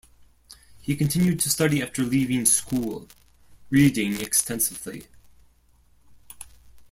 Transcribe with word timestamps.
He 0.81 0.95
continued 0.95 1.39
to 1.41 1.49
study 1.51 1.79
after 1.79 2.01
leaving 2.01 2.45
school, 2.47 3.07
reading 3.69 4.19
extensively. 4.19 5.05